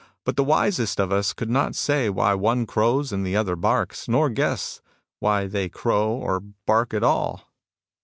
But 0.25 0.35
the 0.35 0.43
wisest 0.43 0.99
of 0.99 1.11
us 1.11 1.31
could 1.31 1.51
not 1.51 1.75
say 1.75 2.09
why 2.09 2.33
one 2.33 2.65
crows 2.65 3.11
and 3.11 3.23
the 3.23 3.35
other 3.35 3.55
barks, 3.55 4.07
nor 4.07 4.31
guess 4.31 4.81
why 5.19 5.45
they 5.45 5.69
crow 5.69 6.07
or 6.13 6.39
bark 6.39 6.91
at 6.95 7.03
all. 7.03 7.45